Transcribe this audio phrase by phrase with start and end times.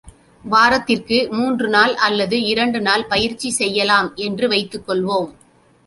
[0.43, 5.31] வாரத்திற்கு மூன்று நாள் அல்லது, இரண்டு நாள் பயிற்சி செய்யலாம் என்று வைத்துக் கொள்வோம்.